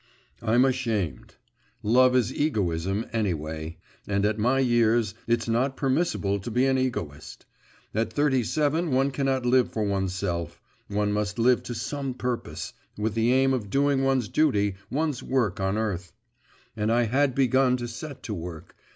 [0.41, 1.35] I'm ashamed.…
[1.83, 3.77] Love is egoism any way;
[4.07, 7.45] and at my years it's not permissible to be an egoist;
[7.93, 13.13] at thirty seven one cannot live for oneself; one must live to some purpose, with
[13.13, 16.13] the aim of doing one's duty, one's work on earth.
[16.75, 18.75] And I had begun to set to work.